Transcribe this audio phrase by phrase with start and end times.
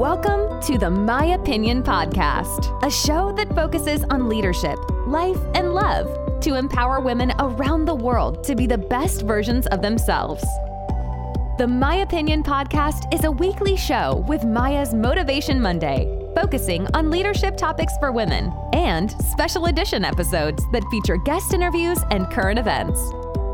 [0.00, 6.40] Welcome to the My Opinion Podcast, a show that focuses on leadership, life, and love
[6.40, 10.42] to empower women around the world to be the best versions of themselves.
[11.58, 17.58] The My Opinion Podcast is a weekly show with Maya's Motivation Monday, focusing on leadership
[17.58, 22.98] topics for women, and special edition episodes that feature guest interviews and current events.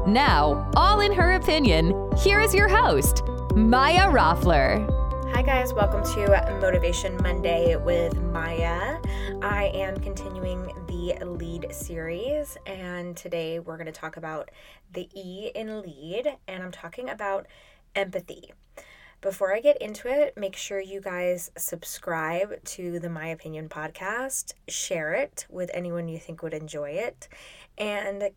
[0.07, 3.25] Now, all in her opinion, here is your host,
[3.57, 4.96] Maya Roffler.
[5.37, 8.99] Hi, guys, welcome to Motivation Monday with Maya.
[9.43, 14.51] I am continuing the lead series, and today we're going to talk about
[14.95, 17.49] the E in lead, and I'm talking about
[17.95, 18.55] empathy.
[19.21, 24.55] Before I get into it, make sure you guys subscribe to the My Opinion podcast,
[24.69, 27.29] share it with anyone you think would enjoy it,
[27.77, 28.31] and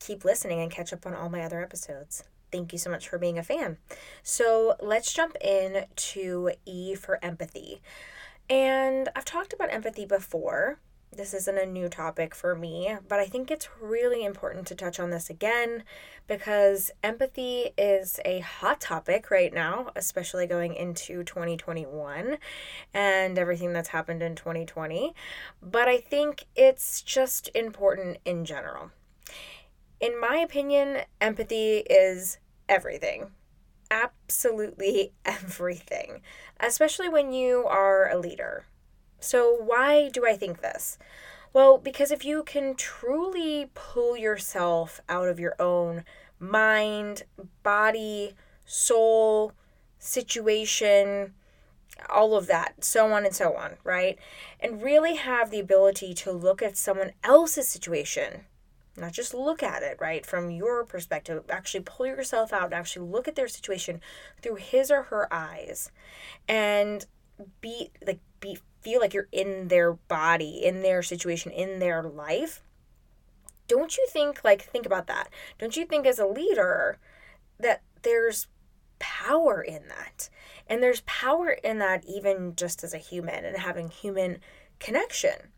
[0.00, 2.24] keep listening and catch up on all my other episodes.
[2.52, 3.78] Thank you so much for being a fan.
[4.22, 7.80] So let's jump in to E for empathy.
[8.48, 10.78] And I've talked about empathy before.
[11.14, 14.98] This isn't a new topic for me, but I think it's really important to touch
[14.98, 15.84] on this again
[16.26, 22.38] because empathy is a hot topic right now, especially going into 2021
[22.94, 25.14] and everything that's happened in 2020.
[25.62, 28.90] But I think it's just important in general.
[30.00, 33.32] In my opinion, empathy is everything.
[33.90, 36.22] Absolutely everything,
[36.60, 38.64] especially when you are a leader.
[39.20, 40.98] So, why do I think this?
[41.52, 46.04] Well, because if you can truly pull yourself out of your own
[46.40, 47.24] mind,
[47.62, 49.52] body, soul,
[49.98, 51.34] situation,
[52.08, 54.18] all of that, so on and so on, right?
[54.58, 58.46] And really have the ability to look at someone else's situation
[58.96, 63.06] not just look at it right from your perspective actually pull yourself out and actually
[63.06, 64.00] look at their situation
[64.42, 65.90] through his or her eyes
[66.46, 67.06] and
[67.60, 72.62] be like be feel like you're in their body in their situation in their life.
[73.68, 75.28] Don't you think like think about that.
[75.58, 76.98] Don't you think as a leader
[77.58, 78.48] that there's
[78.98, 80.28] power in that?
[80.66, 84.38] And there's power in that even just as a human and having human
[84.78, 85.52] connection.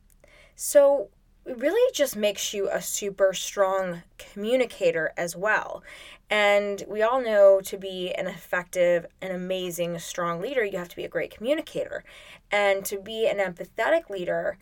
[0.54, 1.08] So
[1.46, 5.82] really just makes you a super strong communicator as well.
[6.30, 10.96] And we all know to be an effective, an amazing, strong leader, you have to
[10.96, 12.02] be a great communicator.
[12.50, 14.58] And to be an empathetic leader,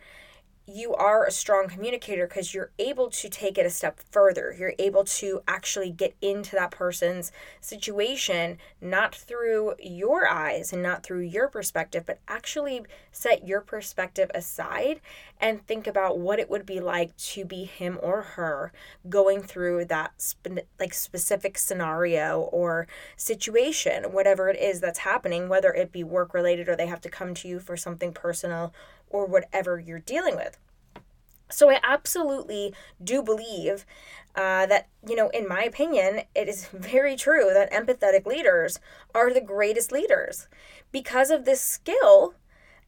[0.65, 4.55] you are a strong communicator because you're able to take it a step further.
[4.57, 11.03] You're able to actually get into that person's situation, not through your eyes and not
[11.03, 15.01] through your perspective, but actually set your perspective aside
[15.41, 18.71] and think about what it would be like to be him or her
[19.09, 20.33] going through that
[20.79, 22.87] like specific scenario or
[23.17, 27.09] situation, whatever it is that's happening, whether it be work related or they have to
[27.09, 28.73] come to you for something personal
[29.13, 30.57] or whatever you're dealing with.
[31.49, 33.85] So I absolutely do believe
[34.35, 38.79] uh, that, you know, in my opinion, it is very true that empathetic leaders
[39.15, 40.47] are the greatest leaders
[40.91, 42.33] because of this skill.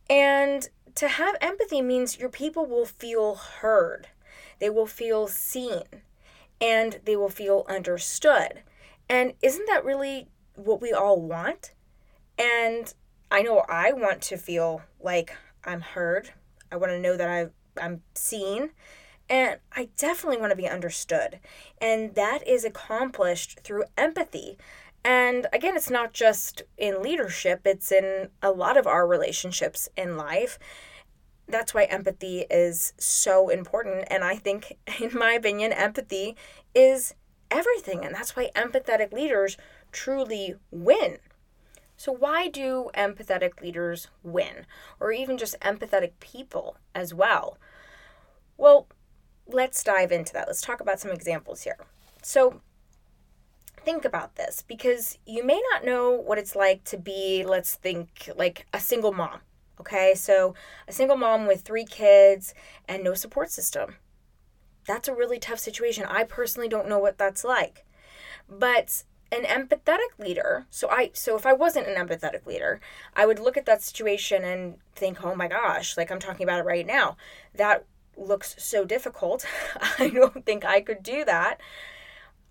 [0.09, 4.07] And to have empathy means your people will feel heard,
[4.59, 5.84] they will feel seen,
[6.59, 8.62] and they will feel understood.
[9.07, 11.74] And isn't that really what we all want?
[12.38, 12.94] And
[13.30, 16.31] I know I want to feel like I'm heard.
[16.71, 17.47] I want to know that i
[17.81, 18.69] I'm seen.
[19.29, 21.39] And I definitely want to be understood.
[21.81, 24.57] And that is accomplished through empathy.
[25.03, 30.17] And again, it's not just in leadership, it's in a lot of our relationships in
[30.17, 30.57] life.
[31.47, 34.05] That's why empathy is so important.
[34.09, 36.35] And I think, in my opinion, empathy
[36.73, 37.13] is
[37.51, 38.03] everything.
[38.05, 39.57] And that's why empathetic leaders
[39.91, 41.17] truly win.
[41.97, 44.66] So, why do empathetic leaders win?
[45.00, 47.57] Or even just empathetic people as well?
[48.57, 48.88] Well,
[49.47, 50.47] let's dive into that.
[50.47, 51.78] Let's talk about some examples here.
[52.22, 52.61] So,
[53.86, 58.30] think about this because you may not know what it's like to be, let's think,
[58.36, 59.39] like a single mom.
[59.80, 60.56] Okay, so
[60.88, 62.53] a single mom with three kids
[62.88, 63.95] and no support system.
[64.88, 66.06] That's a really tough situation.
[66.07, 67.86] I personally don't know what that's like.
[68.47, 69.03] But
[69.35, 70.65] an empathetic leader.
[70.69, 72.79] So i so if i wasn't an empathetic leader
[73.15, 76.59] i would look at that situation and think oh my gosh like i'm talking about
[76.59, 77.17] it right now.
[77.53, 77.85] That
[78.17, 79.45] looks so difficult.
[79.99, 81.59] I don't think i could do that.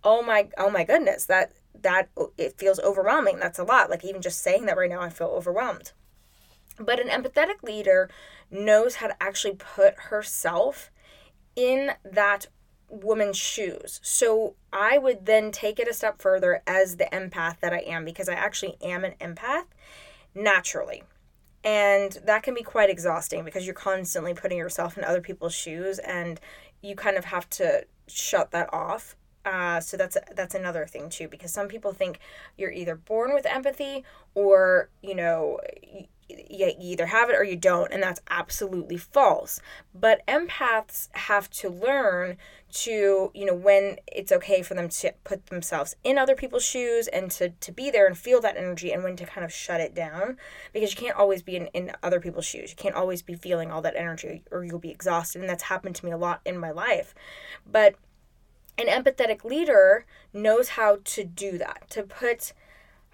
[0.03, 1.53] Oh my oh my goodness that
[1.83, 3.39] that oh, it feels overwhelming.
[3.39, 3.91] That's a lot.
[3.91, 5.93] Like even just saying that right now i feel overwhelmed.
[6.79, 8.11] But an empathetic leader
[8.51, 10.91] knows how to actually put herself
[11.57, 12.47] in that
[12.95, 14.01] woman's shoes.
[14.03, 18.05] So I would then take it a step further as the empath that I am
[18.05, 19.67] because I actually am an empath
[20.35, 21.03] naturally.
[21.63, 25.99] And that can be quite exhausting because you're constantly putting yourself in other people's shoes
[25.99, 26.41] and
[26.83, 29.17] you kind of have to shut that off.
[29.45, 32.19] Uh, so that's that's another thing too because some people think
[32.57, 34.03] you're either born with empathy
[34.35, 35.61] or you know
[36.51, 39.61] you either have it or you don't, and that's absolutely false.
[39.95, 42.37] But empaths have to learn
[42.73, 47.07] to, you know, when it's okay for them to put themselves in other people's shoes
[47.09, 49.81] and to, to be there and feel that energy and when to kind of shut
[49.81, 50.37] it down
[50.73, 52.71] because you can't always be in, in other people's shoes.
[52.71, 55.41] You can't always be feeling all that energy or you'll be exhausted.
[55.41, 57.15] And that's happened to me a lot in my life.
[57.65, 57.95] But
[58.77, 62.53] an empathetic leader knows how to do that, to put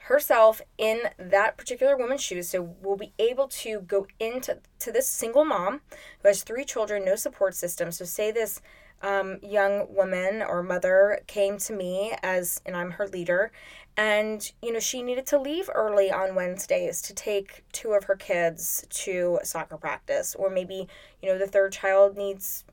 [0.05, 2.49] herself in that particular woman's shoes.
[2.49, 5.81] So we'll be able to go into to this single mom
[6.23, 7.93] who has three children, no support system.
[7.93, 8.61] So say this
[9.03, 13.51] um, young woman or mother came to me as, and I'm her leader,
[13.97, 18.17] and you know she needed to leave early on Wednesdays to take two of her
[18.17, 20.87] kids to soccer practice, or maybe
[21.23, 22.65] you know the third child needs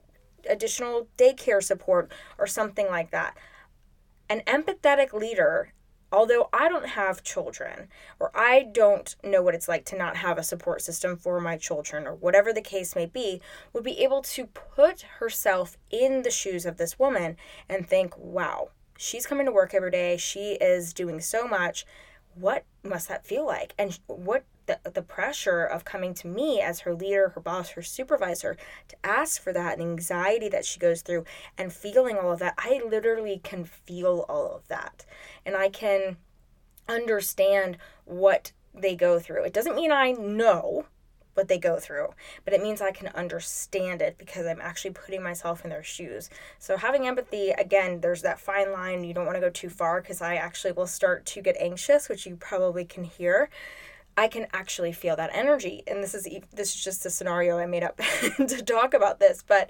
[0.50, 3.36] additional daycare support or something like that.
[4.30, 5.72] An empathetic leader
[6.12, 7.90] although I don't have children
[8.20, 11.58] or I don't know what it's like to not have a support system for my
[11.58, 13.42] children or whatever the case may be,
[13.74, 17.38] would be able to put herself in the shoes of this woman
[17.68, 20.18] and think, wow, she's coming to work every day.
[20.18, 21.86] She is doing so much.
[22.36, 23.74] What must that feel like?
[23.78, 27.82] And what the, the pressure of coming to me as her leader, her boss, her
[27.82, 28.56] supervisor
[28.90, 31.26] to ask for that and anxiety that she goes through
[31.58, 32.54] and feeling all of that.
[32.58, 35.06] I literally can feel all of that.
[35.46, 36.18] And I can
[36.88, 39.44] understand what they go through.
[39.44, 40.86] It doesn't mean I know
[41.34, 42.10] what they go through,
[42.44, 46.32] but it means I can understand it because I'm actually putting myself in their shoes.
[46.58, 49.04] So, having empathy, again, there's that fine line.
[49.04, 52.10] You don't want to go too far because I actually will start to get anxious,
[52.10, 53.50] which you probably can hear.
[54.18, 55.84] I can actually feel that energy.
[55.86, 57.98] And this is this is just a scenario I made up
[58.38, 59.70] to talk about this, but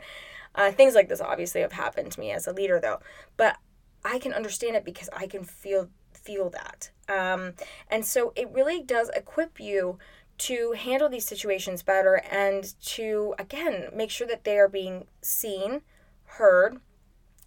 [0.56, 3.00] uh, things like this obviously have happened to me as a leader, though.
[3.36, 3.58] But
[4.06, 7.54] I can understand it because I can feel feel that, um,
[7.90, 10.00] and so it really does equip you
[10.38, 15.82] to handle these situations better and to again make sure that they are being seen,
[16.26, 16.80] heard,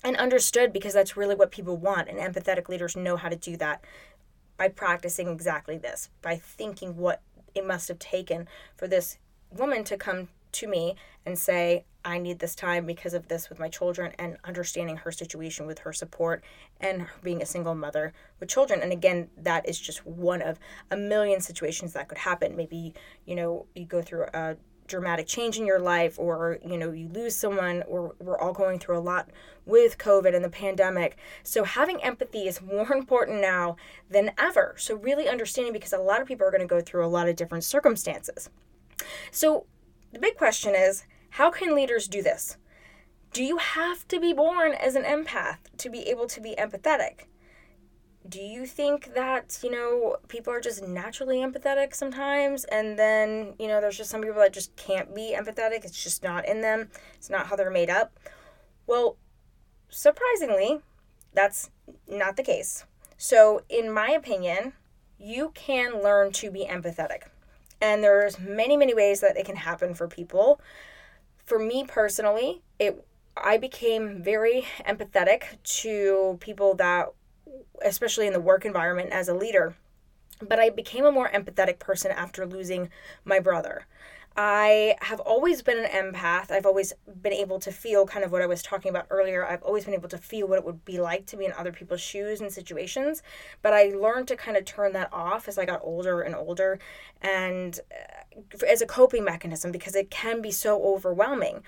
[0.02, 2.08] and understood because that's really what people want.
[2.08, 3.84] And empathetic leaders know how to do that
[4.60, 7.22] by practicing exactly this, by thinking what
[7.54, 8.46] it must have taken
[8.76, 9.16] for this
[9.50, 13.58] woman to come to me and say, I need this time because of this with
[13.58, 16.44] my children, and understanding her situation with her support
[16.78, 18.82] and being a single mother with children.
[18.82, 20.58] And again, that is just one of
[20.90, 22.54] a million situations that could happen.
[22.54, 22.92] Maybe,
[23.24, 24.56] you know, you go through a
[24.90, 28.78] dramatic change in your life or you know you lose someone or we're all going
[28.78, 29.30] through a lot
[29.64, 31.16] with covid and the pandemic.
[31.42, 33.76] So having empathy is more important now
[34.10, 34.74] than ever.
[34.76, 37.28] So really understanding because a lot of people are going to go through a lot
[37.28, 38.50] of different circumstances.
[39.30, 39.66] So
[40.12, 42.56] the big question is how can leaders do this?
[43.32, 47.26] Do you have to be born as an empath to be able to be empathetic
[48.30, 52.64] do you think that you know people are just naturally empathetic sometimes?
[52.64, 55.84] And then you know there's just some people that just can't be empathetic.
[55.84, 56.88] It's just not in them.
[57.16, 58.18] It's not how they're made up.
[58.86, 59.16] Well
[59.88, 60.80] surprisingly
[61.34, 61.70] that's
[62.08, 62.84] not the case.
[63.18, 64.74] So in my opinion
[65.18, 67.24] you can learn to be empathetic.
[67.80, 70.60] And there's many many ways that it can happen for people.
[71.44, 73.04] For me personally it
[73.36, 77.08] I became very empathetic to people that
[77.82, 79.74] especially in the work environment as a leader.
[80.42, 82.88] But I became a more empathetic person after losing
[83.24, 83.86] my brother.
[84.36, 86.50] I have always been an empath.
[86.50, 89.44] I've always been able to feel kind of what I was talking about earlier.
[89.44, 91.72] I've always been able to feel what it would be like to be in other
[91.72, 93.22] people's shoes and situations.
[93.60, 96.78] But I learned to kind of turn that off as I got older and older
[97.20, 101.64] and uh, as a coping mechanism because it can be so overwhelming.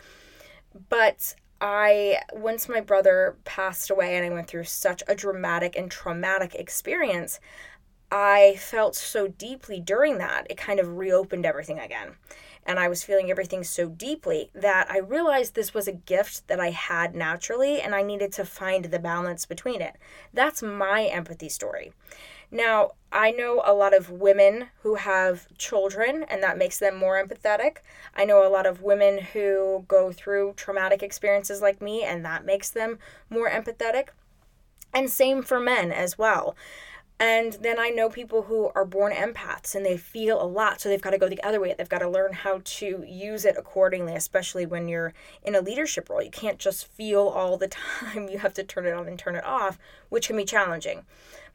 [0.89, 5.89] But I, once my brother passed away and I went through such a dramatic and
[5.89, 7.39] traumatic experience,
[8.11, 12.17] I felt so deeply during that, it kind of reopened everything again.
[12.67, 16.59] And I was feeling everything so deeply that I realized this was a gift that
[16.59, 19.97] I had naturally and I needed to find the balance between it.
[20.35, 21.93] That's my empathy story.
[22.55, 27.23] Now, I know a lot of women who have children, and that makes them more
[27.23, 27.79] empathetic.
[28.15, 32.45] I know a lot of women who go through traumatic experiences like me, and that
[32.45, 32.99] makes them
[33.31, 34.09] more empathetic.
[34.93, 36.55] And same for men as well.
[37.19, 40.89] And then I know people who are born empaths and they feel a lot, so
[40.89, 41.75] they've got to go the other way.
[41.77, 46.11] They've got to learn how to use it accordingly, especially when you're in a leadership
[46.11, 46.21] role.
[46.21, 47.69] You can't just feel all the
[48.01, 48.29] time.
[48.29, 49.79] You have to turn it on and turn it off,
[50.11, 51.07] which can be challenging.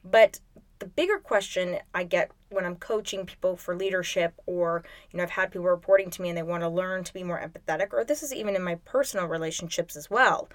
[0.02, 0.40] But
[0.78, 5.30] the bigger question I get when I'm coaching people for leadership, or, you know, I've
[5.30, 8.04] had people reporting to me and they want to learn to be more empathetic, or
[8.04, 10.48] this is even in my personal relationships as well.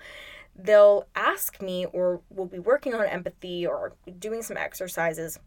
[0.56, 5.40] They'll ask me or we'll be working on empathy or doing some exercises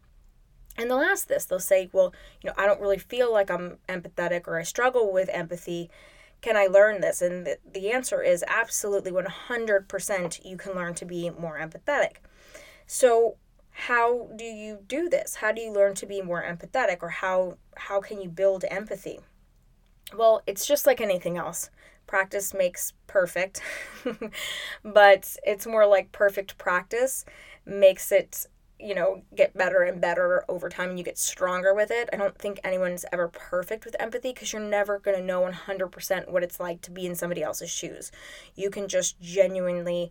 [0.77, 1.45] and they'll ask this.
[1.45, 5.11] They'll say well you know i don't really feel like i'm empathetic or i struggle
[5.11, 5.89] with empathy.
[6.41, 7.21] Can i learn this?
[7.21, 12.17] And the, the answer is absolutely 100% you can learn to be more empathetic.
[12.85, 13.37] So
[13.81, 17.57] how do you do this how do you learn to be more empathetic or how
[17.75, 19.19] how can you build empathy
[20.17, 21.69] well it's just like anything else
[22.07, 23.61] practice makes perfect,
[24.83, 27.25] but it's more like perfect practice
[27.65, 28.45] makes it,
[28.79, 32.09] you know, get better and better over time and you get stronger with it.
[32.11, 36.29] I don't think anyone's ever perfect with empathy because you're never going to know 100%
[36.29, 38.11] what it's like to be in somebody else's shoes.
[38.55, 40.09] You can just genuinely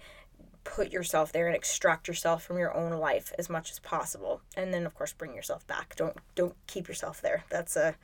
[0.75, 4.75] put yourself there and extract yourself from your own life as much as possible and
[4.75, 7.95] then of course bring yourself back don't don't keep yourself there that's a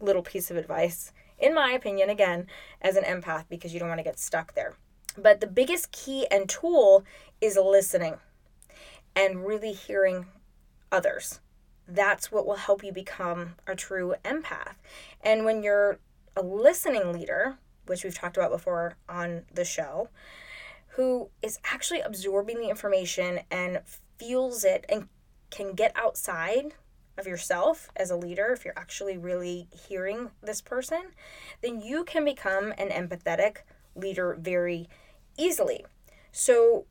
[0.00, 2.46] little piece of advice in my opinion, again,
[2.82, 4.74] as an empath, because you don't want to get stuck there.
[5.16, 7.04] But the biggest key and tool
[7.40, 8.16] is listening
[9.14, 10.26] and really hearing
[10.90, 11.40] others.
[11.86, 14.74] That's what will help you become a true empath.
[15.22, 15.98] And when you're
[16.36, 20.08] a listening leader, which we've talked about before on the show,
[20.98, 23.80] who is actually absorbing the information and
[24.18, 25.06] feels it and
[25.48, 26.74] can get outside
[27.16, 31.12] of yourself as a leader, if you're actually really hearing this person,
[31.62, 33.58] then you can become an empathetic
[33.94, 34.88] leader very
[35.38, 35.86] easily.
[36.32, 36.86] So,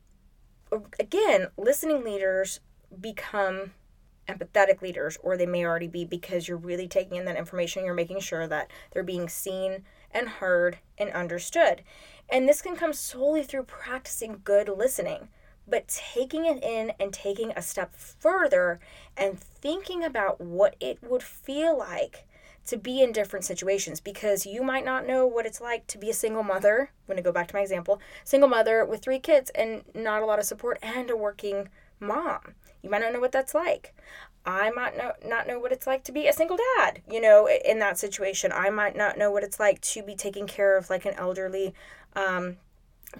[0.98, 2.60] again, listening leaders
[2.98, 3.72] become
[4.26, 7.92] empathetic leaders, or they may already be because you're really taking in that information, you're
[7.92, 11.82] making sure that they're being seen and heard and understood.
[12.30, 15.28] And this can come solely through practicing good listening
[15.70, 18.80] but taking it in and taking a step further
[19.16, 22.26] and thinking about what it would feel like
[22.66, 26.10] to be in different situations because you might not know what it's like to be
[26.10, 26.90] a single mother.
[26.90, 30.22] I'm going to go back to my example single mother with three kids and not
[30.22, 31.68] a lot of support and a working
[31.98, 32.54] mom.
[32.82, 33.94] You might not know what that's like.
[34.48, 37.78] I might not, know what it's like to be a single dad, you know, in
[37.80, 38.50] that situation.
[38.50, 41.74] I might not know what it's like to be taking care of like an elderly
[42.16, 42.56] um,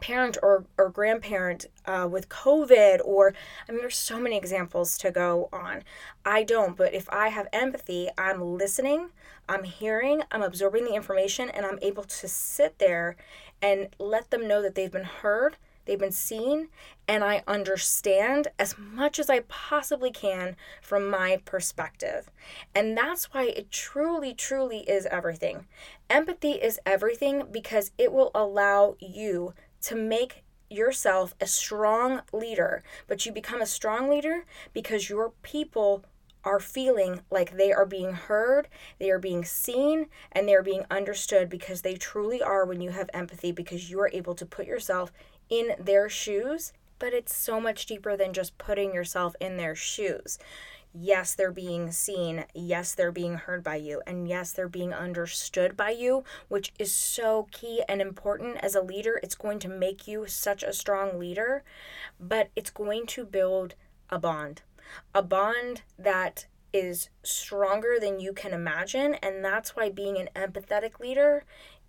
[0.00, 3.34] parent or, or grandparent uh, with COVID, or
[3.68, 5.82] I mean, there's so many examples to go on.
[6.24, 9.10] I don't, but if I have empathy, I'm listening,
[9.50, 13.16] I'm hearing, I'm absorbing the information, and I'm able to sit there
[13.60, 15.58] and let them know that they've been heard,
[15.88, 16.68] they've been seen,
[17.08, 22.30] and I understand as much as I possibly can from my perspective.
[22.74, 25.66] And that's why it truly, truly is everything.
[26.08, 33.24] Empathy is everything because it will allow you to make yourself a strong leader, but
[33.24, 36.04] you become a strong leader because your people
[36.44, 38.68] are feeling like they are being heard,
[38.98, 42.90] they are being seen, and they are being understood because they truly are when you
[42.90, 45.12] have empathy because you are able to put yourself
[45.48, 46.72] in their shoes.
[46.98, 50.38] But it's so much deeper than just putting yourself in their shoes
[50.94, 55.76] yes, they're being seen, yes, they're being heard by you, and yes, they're being understood
[55.76, 59.20] by you, which is so key and important as a leader.
[59.22, 61.62] It's going to make you such a strong leader,
[62.18, 63.74] but it's going to build
[64.10, 64.62] a bond,
[65.14, 69.14] a bond that is stronger than you can imagine.
[69.14, 71.44] And that's why being an empathetic leader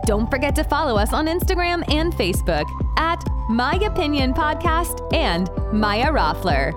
[0.07, 2.65] Don't forget to follow us on Instagram and Facebook
[2.97, 6.73] at My Opinion Podcast and Maya Roffler.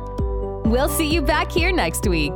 [0.66, 2.34] We'll see you back here next week.